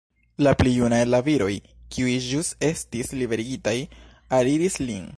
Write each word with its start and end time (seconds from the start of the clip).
La 0.45 0.53
pli 0.61 0.71
juna 0.77 1.01
el 1.05 1.11
la 1.15 1.19
viroj, 1.27 1.51
kiuj 1.95 2.17
ĵus 2.29 2.51
estis 2.71 3.15
liberigitaj, 3.23 3.79
aliris 4.41 4.85
lin. 4.89 5.07